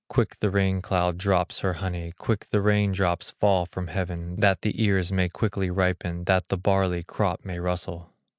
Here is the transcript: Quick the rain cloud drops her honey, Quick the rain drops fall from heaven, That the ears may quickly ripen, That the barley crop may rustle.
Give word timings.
Quick 0.09 0.39
the 0.39 0.49
rain 0.49 0.81
cloud 0.81 1.19
drops 1.19 1.59
her 1.59 1.73
honey, 1.73 2.11
Quick 2.17 2.47
the 2.49 2.59
rain 2.59 2.91
drops 2.91 3.29
fall 3.29 3.67
from 3.67 3.85
heaven, 3.85 4.37
That 4.37 4.63
the 4.63 4.83
ears 4.83 5.11
may 5.11 5.29
quickly 5.29 5.69
ripen, 5.69 6.23
That 6.23 6.47
the 6.49 6.57
barley 6.57 7.03
crop 7.03 7.45
may 7.45 7.59
rustle. 7.59 8.11